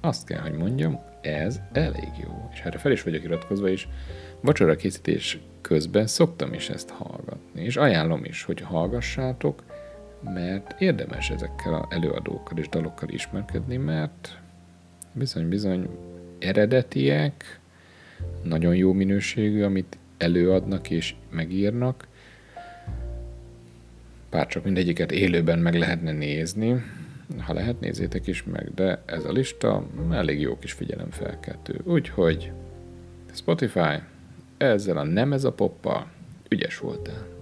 Azt 0.00 0.26
kell, 0.26 0.40
hogy 0.40 0.52
mondjam, 0.52 1.00
ez 1.20 1.60
elég 1.72 2.10
jó. 2.22 2.48
És 2.52 2.60
erre 2.60 2.78
fel 2.78 2.92
is 2.92 3.02
vagyok 3.02 3.24
iratkozva, 3.24 3.68
és 3.68 3.88
vacsora 4.40 4.76
készítés 4.76 5.38
közben 5.66 6.06
szoktam 6.06 6.52
is 6.52 6.68
ezt 6.68 6.90
hallgatni. 6.90 7.62
És 7.62 7.76
ajánlom 7.76 8.24
is, 8.24 8.42
hogy 8.42 8.60
hallgassátok, 8.60 9.62
mert 10.22 10.80
érdemes 10.80 11.30
ezekkel 11.30 11.74
az 11.74 11.84
előadókkal 11.88 12.58
és 12.58 12.68
dalokkal 12.68 13.08
ismerkedni, 13.08 13.76
mert 13.76 14.38
bizony-bizony 15.12 15.88
eredetiek, 16.38 17.60
nagyon 18.42 18.76
jó 18.76 18.92
minőségű, 18.92 19.62
amit 19.62 19.98
előadnak 20.16 20.90
és 20.90 21.14
megírnak, 21.30 22.06
pár 24.30 24.46
csak 24.46 24.64
mindegyiket 24.64 25.12
élőben 25.12 25.58
meg 25.58 25.74
lehetne 25.74 26.12
nézni, 26.12 26.82
ha 27.38 27.52
lehet, 27.52 27.80
nézzétek 27.80 28.26
is 28.26 28.44
meg, 28.44 28.74
de 28.74 29.02
ez 29.06 29.24
a 29.24 29.32
lista 29.32 29.86
elég 30.10 30.40
jó 30.40 30.58
kis 30.58 30.72
figyelemfelkeltő. 30.72 31.80
Úgyhogy 31.84 32.52
Spotify, 33.32 34.00
ezzel 34.58 34.96
a 34.96 35.02
nem 35.02 35.32
ez 35.32 35.44
a 35.44 35.52
poppal 35.52 36.06
ügyes 36.48 36.78
voltál. 36.78 37.34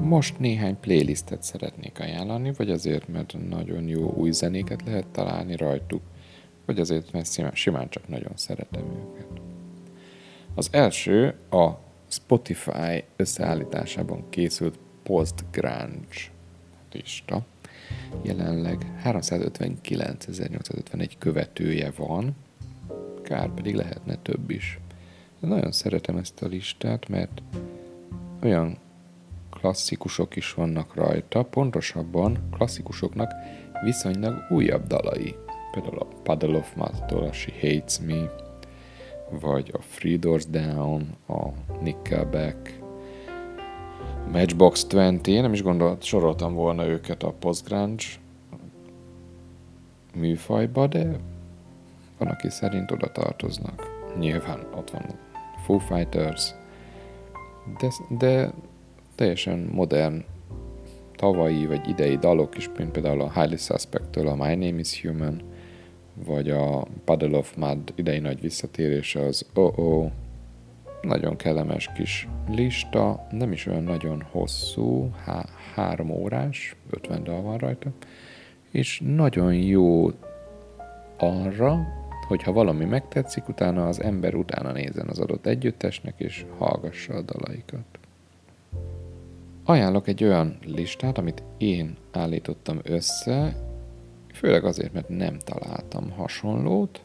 Most 0.00 0.38
néhány 0.38 0.80
playlistet 0.80 1.42
szeretnék 1.42 2.00
ajánlani, 2.00 2.52
vagy 2.56 2.70
azért, 2.70 3.08
mert 3.08 3.48
nagyon 3.48 3.88
jó 3.88 4.12
új 4.12 4.30
zenéket 4.30 4.82
lehet 4.84 5.06
találni 5.06 5.56
rajtuk, 5.56 6.02
vagy 6.66 6.80
azért, 6.80 7.12
mert 7.12 7.54
simán 7.54 7.88
csak 7.88 8.08
nagyon 8.08 8.32
szeretem 8.34 8.82
őket. 8.82 9.26
Az 10.54 10.68
első 10.70 11.34
a 11.50 11.70
Spotify 12.08 13.04
összeállításában 13.16 14.28
készült 14.28 14.78
post-grunge 15.02 16.34
lista. 16.92 17.44
Jelenleg 18.22 18.92
359.851 19.04 21.10
követője 21.18 21.92
van, 21.96 22.36
kár 23.22 23.48
pedig 23.48 23.74
lehetne 23.74 24.16
több 24.16 24.50
is. 24.50 24.78
Én 25.42 25.48
nagyon 25.48 25.72
szeretem 25.72 26.16
ezt 26.16 26.42
a 26.42 26.46
listát, 26.46 27.08
mert 27.08 27.42
olyan 28.42 28.78
klasszikusok 29.50 30.36
is 30.36 30.54
vannak 30.54 30.94
rajta, 30.94 31.42
pontosabban 31.42 32.48
klasszikusoknak 32.56 33.30
viszonylag 33.82 34.46
újabb 34.50 34.86
dalai. 34.86 35.34
Például 35.76 35.98
a 35.98 36.06
Puddle 36.22 36.56
of 36.56 36.74
Mud-tól 36.74 37.22
a 37.22 37.32
Hates 37.60 38.00
Me, 38.00 38.30
vagy 39.30 39.70
a 39.74 39.78
Three 39.96 40.16
Doors 40.16 40.46
Down, 40.46 41.16
a 41.28 41.48
Nickelback, 41.82 42.78
Matchbox 44.32 44.86
20, 44.90 45.20
nem 45.22 45.52
is 45.52 45.62
gondolt, 45.62 46.02
soroltam 46.02 46.54
volna 46.54 46.86
őket 46.86 47.22
a 47.22 47.32
postgrunge 47.32 48.04
műfajba, 50.14 50.86
de 50.86 51.18
van, 52.18 52.28
aki 52.28 52.50
szerint 52.50 52.90
oda 52.90 53.12
tartoznak. 53.12 54.04
Nyilván 54.18 54.66
ott 54.74 54.90
van 54.90 55.04
Foo 55.64 55.78
Fighters, 55.78 56.54
de, 57.78 57.88
de 58.18 58.52
teljesen 59.14 59.58
modern 59.72 60.24
tavalyi 61.16 61.66
vagy 61.66 61.88
idei 61.88 62.16
dalok 62.16 62.56
is, 62.56 62.70
mint 62.78 62.90
például 62.90 63.20
a 63.20 63.32
Highly 63.32 63.56
Suspect-től 63.56 64.28
a 64.28 64.34
My 64.34 64.54
Name 64.54 64.78
is 64.78 65.02
Human, 65.02 65.42
vagy 66.24 66.50
a 66.50 66.86
Puddle 67.04 67.38
of 67.38 67.56
Mud 67.56 67.92
idei 67.94 68.18
nagy 68.18 68.40
visszatérése 68.40 69.20
az 69.20 69.46
Oh 69.54 69.78
Oh, 69.78 70.10
nagyon 71.02 71.36
kellemes 71.36 71.90
kis 71.94 72.28
lista, 72.48 73.26
nem 73.30 73.52
is 73.52 73.66
olyan 73.66 73.82
nagyon 73.82 74.26
hosszú, 74.30 75.10
há- 75.24 75.50
három 75.74 76.10
órás, 76.10 76.76
50 76.90 77.24
dal 77.24 77.42
van 77.42 77.58
rajta, 77.58 77.90
és 78.70 79.02
nagyon 79.04 79.54
jó 79.54 80.10
arra, 81.16 81.86
hogyha 82.26 82.52
valami 82.52 82.84
megtetszik, 82.84 83.48
utána 83.48 83.86
az 83.86 84.02
ember 84.02 84.34
utána 84.34 84.72
nézen 84.72 85.08
az 85.08 85.18
adott 85.18 85.46
együttesnek, 85.46 86.14
és 86.16 86.44
hallgassa 86.58 87.14
a 87.14 87.22
dalaikat. 87.22 87.84
Ajánlok 89.64 90.08
egy 90.08 90.24
olyan 90.24 90.58
listát, 90.64 91.18
amit 91.18 91.42
én 91.58 91.96
állítottam 92.12 92.78
össze, 92.82 93.56
főleg 94.36 94.64
azért, 94.64 94.92
mert 94.92 95.08
nem 95.08 95.38
találtam 95.38 96.10
hasonlót, 96.10 97.00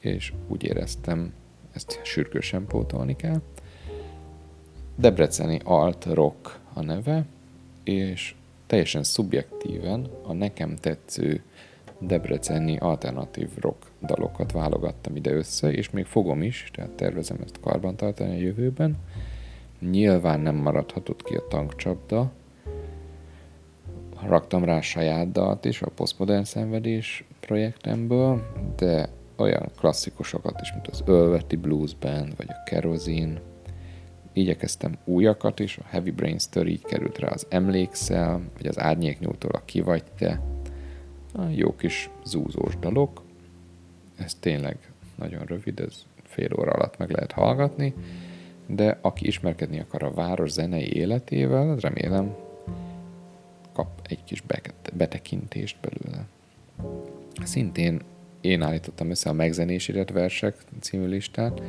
és 0.00 0.32
úgy 0.48 0.64
éreztem, 0.64 1.32
ezt 1.72 2.00
sürgősen 2.02 2.66
pótolni 2.66 3.16
kell. 3.16 3.40
Debreceni 4.96 5.60
Alt 5.64 6.04
Rock 6.04 6.58
a 6.72 6.82
neve, 6.82 7.24
és 7.84 8.34
teljesen 8.66 9.02
szubjektíven 9.02 10.08
a 10.22 10.32
nekem 10.32 10.76
tetsző 10.76 11.42
debreceni 11.98 12.76
alternatív 12.76 13.48
rock 13.60 13.86
dalokat 14.02 14.52
válogattam 14.52 15.16
ide 15.16 15.32
össze, 15.32 15.72
és 15.72 15.90
még 15.90 16.04
fogom 16.04 16.42
is, 16.42 16.70
tehát 16.72 16.90
tervezem 16.90 17.38
ezt 17.44 17.60
karbantartani 17.60 18.34
a 18.34 18.40
jövőben. 18.40 18.96
Nyilván 19.80 20.40
nem 20.40 20.54
maradhatott 20.54 21.22
ki 21.22 21.34
a 21.34 21.48
tankcsapda. 21.48 22.32
Raktam 24.26 24.64
rá 24.64 24.80
saját 24.80 25.32
dalt 25.32 25.64
is 25.64 25.82
a 25.82 25.90
Postmodern 25.90 26.44
Szenvedés 26.44 27.24
projektemből, 27.40 28.42
de 28.76 29.08
olyan 29.36 29.70
klasszikusokat 29.78 30.60
is, 30.60 30.72
mint 30.72 30.86
az 30.86 31.02
Ölveti 31.06 31.56
Blues 31.56 31.94
Band, 31.94 32.36
vagy 32.36 32.46
a 32.48 32.62
Kerosene. 32.64 33.40
Igyekeztem 34.32 34.98
újakat 35.04 35.60
is, 35.60 35.78
a 35.78 35.84
Heavy 35.86 36.10
Brainster 36.10 36.66
így 36.66 36.84
került 36.84 37.18
rá 37.18 37.28
az 37.28 37.46
Emlékszel, 37.48 38.40
vagy 38.56 38.66
az 38.66 38.78
Árnyéknyúltól 38.78 39.50
a 39.50 39.64
Ki 39.64 39.80
vagy 39.80 40.04
te. 40.18 40.40
Jó 41.50 41.76
kis 41.76 42.10
zúzós 42.24 42.78
dalok. 42.78 43.22
Ez 44.16 44.34
tényleg 44.34 44.76
nagyon 45.14 45.44
rövid, 45.44 45.80
ez 45.80 46.02
fél 46.22 46.50
óra 46.58 46.72
alatt 46.72 46.98
meg 46.98 47.10
lehet 47.10 47.32
hallgatni 47.32 47.94
de 48.66 48.98
aki 49.00 49.26
ismerkedni 49.26 49.80
akar 49.80 50.02
a 50.02 50.14
város 50.14 50.50
zenei 50.50 50.96
életével, 50.96 51.76
remélem 51.76 52.34
kap 53.74 53.88
egy 54.08 54.24
kis 54.24 54.42
betekintést 54.92 55.76
belőle. 55.80 56.24
Szintén 57.42 58.00
én 58.40 58.62
állítottam 58.62 59.10
össze 59.10 59.30
a 59.30 59.32
megzenésített 59.32 60.10
versek 60.10 60.56
című 60.80 61.06
listát. 61.06 61.62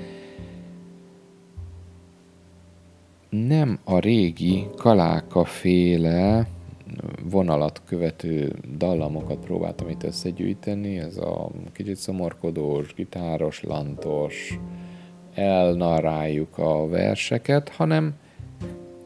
Nem 3.30 3.80
a 3.84 4.00
régi 4.00 4.68
Kaláka 4.78 5.46
féle 5.46 6.48
vonalat 7.24 7.82
követő 7.86 8.56
dallamokat 8.78 9.38
próbáltam 9.38 9.90
itt 9.90 10.04
összegyűjteni, 10.04 10.98
ez 10.98 11.18
a 11.18 11.50
kicsit 11.72 11.96
szomorkodós, 11.96 12.94
gitáros, 12.94 13.64
lantos, 13.64 14.60
elnarráljuk 15.34 16.58
a 16.58 16.88
verseket, 16.88 17.70
hanem 17.70 18.16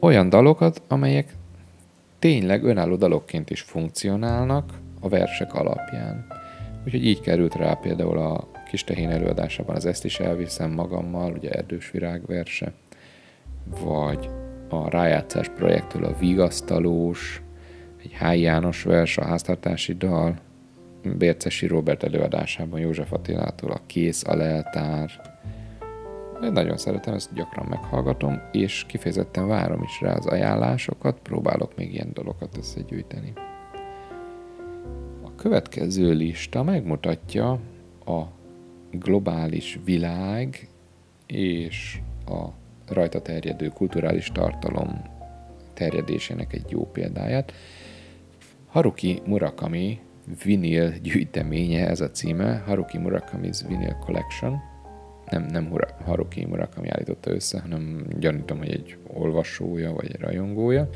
olyan 0.00 0.28
dalokat, 0.28 0.82
amelyek 0.88 1.36
tényleg 2.20 2.64
önálló 2.64 2.96
dalokként 2.96 3.50
is 3.50 3.60
funkcionálnak 3.60 4.72
a 5.00 5.08
versek 5.08 5.54
alapján. 5.54 6.26
Úgyhogy 6.84 7.06
így 7.06 7.20
került 7.20 7.54
rá 7.54 7.74
például 7.74 8.18
a 8.18 8.48
kis 8.70 8.84
tehén 8.84 9.10
előadásában 9.10 9.76
az 9.76 9.86
Ezt 9.86 10.04
is 10.04 10.20
elviszem 10.20 10.70
magammal, 10.70 11.32
ugye 11.32 11.50
Erdős 11.50 11.90
Virág 11.90 12.26
verse, 12.26 12.72
vagy 13.80 14.28
a 14.68 14.90
rájátszás 14.90 15.48
projektől 15.48 16.04
a 16.04 16.16
Vigasztalós, 16.18 17.42
egy 18.02 18.12
Háj 18.12 18.40
János 18.40 18.82
vers, 18.82 19.18
a 19.18 19.24
háztartási 19.24 19.94
dal, 19.94 20.38
Bércesi 21.18 21.66
Robert 21.66 22.02
előadásában 22.02 22.80
József 22.80 23.12
Attilától 23.12 23.70
a 23.70 23.80
Kész 23.86 24.24
a 24.26 24.36
leltár, 24.36 25.10
én 26.44 26.52
nagyon 26.52 26.76
szeretem, 26.76 27.14
ezt 27.14 27.34
gyakran 27.34 27.66
meghallgatom, 27.68 28.40
és 28.52 28.84
kifejezetten 28.88 29.46
várom 29.46 29.82
is 29.82 30.00
rá 30.00 30.14
az 30.14 30.26
ajánlásokat, 30.26 31.18
próbálok 31.22 31.76
még 31.76 31.92
ilyen 31.92 32.10
dolgokat 32.12 32.56
összegyűjteni. 32.56 33.32
A 35.24 35.34
következő 35.34 36.12
lista 36.12 36.62
megmutatja 36.62 37.50
a 38.04 38.22
globális 38.90 39.78
világ 39.84 40.68
és 41.26 42.00
a 42.26 42.46
rajta 42.92 43.22
terjedő 43.22 43.68
kulturális 43.68 44.32
tartalom 44.32 45.02
terjedésének 45.74 46.52
egy 46.52 46.70
jó 46.70 46.90
példáját. 46.90 47.52
Haruki 48.66 49.22
Murakami 49.26 50.00
vinil 50.44 50.90
gyűjteménye, 51.02 51.88
ez 51.88 52.00
a 52.00 52.10
címe, 52.10 52.62
Haruki 52.66 52.98
Murakami's 52.98 53.60
Vinyl 53.68 53.96
Collection. 54.04 54.69
Nem, 55.30 55.46
nem 55.50 55.72
Haruki 56.04 56.44
Murakami 56.44 56.88
állította 56.88 57.30
össze, 57.30 57.60
hanem 57.60 58.06
gyanítom, 58.18 58.58
hogy 58.58 58.70
egy 58.70 58.96
olvasója 59.06 59.92
vagy 59.92 60.06
egy 60.12 60.20
rajongója. 60.20 60.88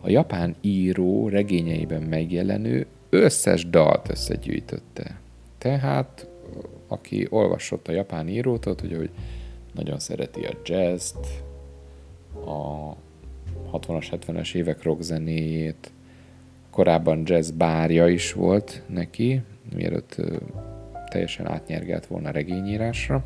A 0.00 0.10
japán 0.10 0.54
író 0.60 1.28
regényeiben 1.28 2.02
megjelenő 2.02 2.86
összes 3.10 3.68
dalt 3.68 4.10
összegyűjtötte. 4.10 5.20
Tehát, 5.58 6.28
aki 6.86 7.26
olvasott 7.30 7.88
a 7.88 7.92
japán 7.92 8.28
írót, 8.28 8.76
tudja, 8.76 8.96
hogy 8.96 9.10
nagyon 9.74 9.98
szereti 9.98 10.44
a 10.44 10.56
jazzt, 10.64 11.26
a 12.44 12.92
60-as, 13.72 14.06
70-es 14.10 14.54
évek 14.54 14.82
rockzenéjét, 14.82 15.92
korábban 16.70 17.22
jazz 17.24 17.50
bárja 17.50 18.08
is 18.08 18.32
volt 18.32 18.82
neki, 18.86 19.42
mielőtt 19.74 20.16
teljesen 21.08 21.50
átnyergelt 21.50 22.06
volna 22.06 22.30
regényírásra. 22.30 23.24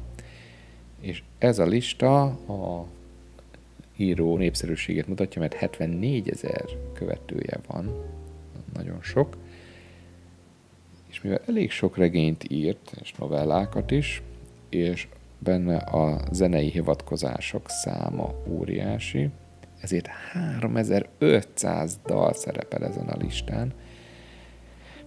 És 1.06 1.22
ez 1.38 1.58
a 1.58 1.64
lista 1.64 2.22
a 2.24 2.86
író 3.96 4.36
népszerűségét 4.36 5.06
mutatja, 5.06 5.40
mert 5.40 5.54
74 5.54 6.28
ezer 6.28 6.64
követője 6.92 7.60
van, 7.66 8.04
nagyon 8.74 9.02
sok. 9.02 9.36
És 11.06 11.20
mivel 11.22 11.40
elég 11.46 11.70
sok 11.70 11.96
regényt 11.96 12.50
írt, 12.50 12.92
és 13.00 13.12
novellákat 13.12 13.90
is, 13.90 14.22
és 14.68 15.08
benne 15.38 15.76
a 15.76 16.20
zenei 16.32 16.70
hivatkozások 16.70 17.68
száma 17.68 18.34
óriási, 18.48 19.28
ezért 19.80 20.06
3500 20.06 21.98
dal 22.06 22.32
szerepel 22.32 22.84
ezen 22.84 23.08
a 23.08 23.16
listán. 23.16 23.72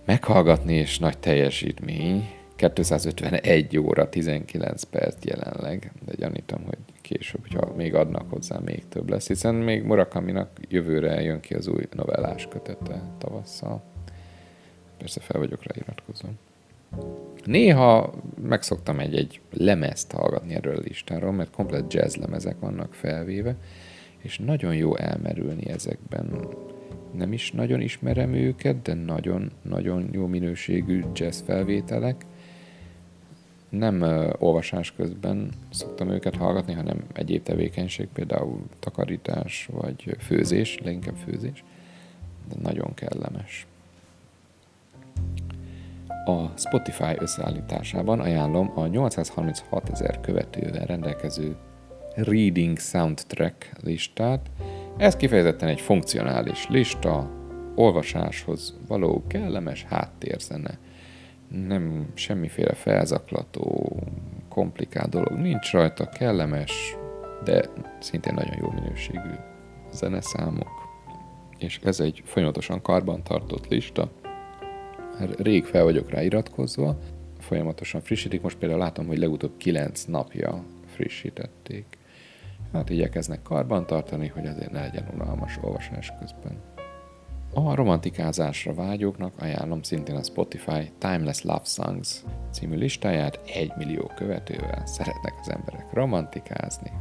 Meghallgatni 0.06 0.74
és 0.74 1.00
nagy 1.00 1.18
teljesítmény, 1.18 2.39
251 2.60 3.78
óra 3.78 4.10
19 4.10 4.84
perc 4.84 5.26
jelenleg, 5.26 5.92
de 6.06 6.14
gyanítom, 6.16 6.64
hogy 6.64 6.78
később, 7.02 7.42
hogyha 7.42 7.74
még 7.76 7.96
adnak 7.96 8.30
hozzá, 8.30 8.60
még 8.66 8.88
több 8.90 9.10
lesz, 9.10 9.28
hiszen 9.28 9.56
még 9.56 9.84
Murakaminak 9.84 10.50
jövőre 10.68 11.22
jön 11.22 11.40
ki 11.40 11.54
az 11.54 11.68
új 11.68 11.84
novellás 11.92 12.48
kötete 12.48 13.02
tavasszal. 13.18 13.84
Persze 14.98 15.20
fel 15.20 15.40
vagyok 15.40 15.64
rá 15.64 15.72
iratkozom. 15.82 16.38
Néha 17.46 18.14
megszoktam 18.42 19.00
egy-egy 19.00 19.42
lemezt 19.52 20.12
hallgatni 20.12 20.54
erről 20.54 20.76
a 20.76 20.82
listáról, 20.84 21.32
mert 21.32 21.52
komplet 21.52 21.94
jazz 21.94 22.16
lemezek 22.16 22.60
vannak 22.60 22.94
felvéve, 22.94 23.56
és 24.18 24.38
nagyon 24.38 24.76
jó 24.76 24.96
elmerülni 24.96 25.70
ezekben. 25.70 26.48
Nem 27.12 27.34
is 27.34 27.52
nagyon 27.52 27.82
ismerem 27.82 28.34
őket, 28.34 28.82
de 28.82 28.94
nagyon-nagyon 28.94 30.10
jó 30.12 30.26
minőségű 30.26 31.04
jazz 31.14 31.42
felvételek. 31.42 32.26
Nem 33.70 34.02
olvasás 34.40 34.94
közben 34.96 35.50
szoktam 35.70 36.10
őket 36.10 36.36
hallgatni, 36.36 36.74
hanem 36.74 37.04
egyéb 37.14 37.44
tevékenység, 37.44 38.08
például 38.14 38.62
takarítás 38.80 39.70
vagy 39.72 40.16
főzés, 40.20 40.80
leginkább 40.84 41.16
főzés, 41.16 41.64
de 42.50 42.56
nagyon 42.62 42.94
kellemes. 42.94 43.68
A 46.26 46.58
Spotify 46.58 47.16
összeállításában 47.18 48.20
ajánlom 48.20 48.72
a 48.76 48.88
836 48.88 49.90
ezer 49.90 50.22
követővel 50.22 50.86
rendelkező 50.86 51.56
Reading 52.16 52.80
Soundtrack 52.80 53.72
listát. 53.84 54.52
Ez 54.98 55.16
kifejezetten 55.16 55.70
egy 55.70 55.82
funkcionális 55.82 56.68
lista, 56.70 57.30
olvasáshoz 57.76 58.78
való 58.88 59.24
kellemes 59.28 59.84
háttérzene. 59.84 60.78
Nem 61.50 62.12
semmiféle 62.14 62.74
felzaklató, 62.74 63.98
komplikált 64.50 65.10
dolog 65.10 65.32
nincs 65.32 65.72
rajta, 65.72 66.10
kellemes, 66.10 66.96
de 67.44 67.64
szintén 68.00 68.34
nagyon 68.34 68.58
jó 68.62 68.72
minőségű 68.72 69.34
zeneszámok. 69.92 70.88
És 71.58 71.80
ez 71.84 72.00
egy 72.00 72.22
folyamatosan 72.26 72.82
karban 72.82 73.24
tartott 73.24 73.68
lista. 73.68 74.12
Rég 75.38 75.66
fel 75.66 75.84
vagyok 75.84 76.10
rá 76.10 76.22
iratkozva, 76.22 77.00
folyamatosan 77.40 78.02
frissítik. 78.02 78.42
Most 78.42 78.58
például 78.58 78.80
látom, 78.80 79.08
hogy 79.08 79.18
legutóbb 79.18 79.58
9 79.58 80.04
napja 80.04 80.64
frissítették. 80.86 81.86
Hát 82.74 82.90
igyekeznek 82.90 83.42
karban 83.42 83.86
tartani, 83.86 84.28
hogy 84.28 84.46
azért 84.46 84.72
ne 84.72 84.82
legyen 84.82 85.10
unalmas 85.14 85.58
olvasás 85.62 86.14
közben. 86.20 86.62
A 87.54 87.76
romantikázásra 87.76 88.74
vágyóknak 88.74 89.34
ajánlom 89.40 89.82
szintén 89.82 90.16
a 90.16 90.24
Spotify 90.24 90.92
Timeless 90.98 91.42
Love 91.42 91.64
Songs 91.64 92.24
című 92.52 92.78
listáját, 92.78 93.40
egy 93.54 93.72
millió 93.78 94.12
követővel 94.16 94.86
szeretnek 94.86 95.34
az 95.42 95.50
emberek 95.50 95.94
romantikázni. 95.94 96.92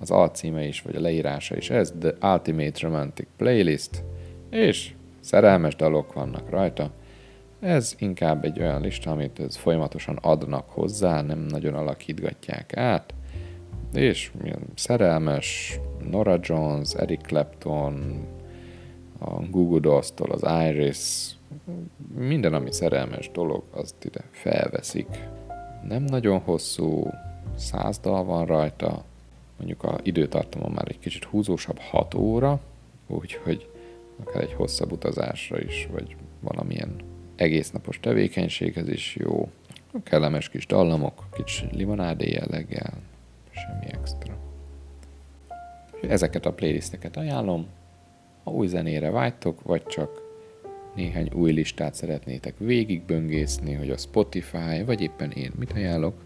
Az 0.00 0.10
alcíme 0.10 0.66
is, 0.66 0.82
vagy 0.82 0.96
a 0.96 1.00
leírása 1.00 1.56
is 1.56 1.70
ez, 1.70 1.92
The 2.00 2.32
Ultimate 2.32 2.78
Romantic 2.80 3.26
Playlist, 3.36 4.04
és 4.50 4.94
szerelmes 5.20 5.76
dalok 5.76 6.12
vannak 6.12 6.50
rajta. 6.50 6.90
Ez 7.60 7.94
inkább 7.98 8.44
egy 8.44 8.60
olyan 8.60 8.80
lista, 8.80 9.10
amit 9.10 9.42
folyamatosan 9.56 10.16
adnak 10.16 10.70
hozzá, 10.70 11.22
nem 11.22 11.38
nagyon 11.38 11.74
alakítgatják 11.74 12.76
át, 12.76 13.14
és 13.92 14.32
szerelmes, 14.74 15.78
Nora 16.10 16.38
Jones, 16.42 16.94
Eric 16.94 17.22
Clapton, 17.22 18.26
a 19.18 19.42
Google 19.50 19.80
Dolls-tól 19.80 20.30
az 20.30 20.68
Iris, 20.68 21.36
minden, 22.14 22.54
ami 22.54 22.72
szerelmes 22.72 23.30
dolog, 23.30 23.62
azt 23.70 24.04
ide 24.04 24.24
felveszik. 24.30 25.28
Nem 25.88 26.02
nagyon 26.02 26.38
hosszú, 26.38 27.10
száz 27.56 27.98
dal 27.98 28.24
van 28.24 28.46
rajta, 28.46 29.04
mondjuk 29.56 29.82
a 29.82 29.98
időtartama 30.02 30.68
már 30.68 30.88
egy 30.88 30.98
kicsit 30.98 31.24
húzósabb, 31.24 31.78
6 31.78 32.14
óra, 32.14 32.60
úgyhogy 33.06 33.70
akár 34.24 34.42
egy 34.42 34.52
hosszabb 34.52 34.92
utazásra 34.92 35.60
is, 35.60 35.88
vagy 35.92 36.16
valamilyen 36.40 36.96
egésznapos 37.36 38.00
tevékenységhez 38.00 38.88
is 38.88 39.16
jó. 39.16 39.50
Kellemes 40.02 40.48
kis 40.48 40.66
dallamok, 40.66 41.24
kicsi 41.32 41.66
limonádé 41.72 42.30
jelleggel, 42.30 42.92
semmi 43.50 43.86
extra. 43.86 44.36
Ezeket 46.08 46.46
a 46.46 46.52
playlisteket 46.52 47.16
ajánlom. 47.16 47.66
Ha 48.48 48.54
új 48.54 48.66
zenére 48.66 49.10
vágytok, 49.10 49.62
vagy 49.62 49.82
csak 49.86 50.22
néhány 50.94 51.30
új 51.32 51.52
listát 51.52 51.94
szeretnétek 51.94 52.54
végigböngészni, 52.58 53.72
hogy 53.72 53.90
a 53.90 53.96
Spotify, 53.96 54.82
vagy 54.84 55.00
éppen 55.00 55.30
én 55.30 55.52
mit 55.58 55.72
ajánlok, 55.72 56.24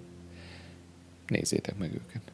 nézzétek 1.26 1.78
meg 1.78 1.90
őket. 1.94 2.31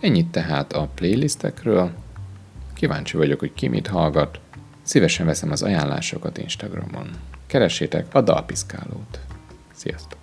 Ennyit 0.00 0.26
tehát 0.26 0.72
a 0.72 0.88
playlistekről. 0.94 1.90
Kíváncsi 2.74 3.16
vagyok, 3.16 3.38
hogy 3.38 3.52
ki 3.52 3.68
mit 3.68 3.86
hallgat. 3.86 4.40
Szívesen 4.82 5.26
veszem 5.26 5.50
az 5.50 5.62
ajánlásokat 5.62 6.38
Instagramon. 6.38 7.10
Keressétek 7.46 8.14
a 8.14 8.20
dalpiszkálót. 8.20 9.20
Sziasztok! 9.72 10.19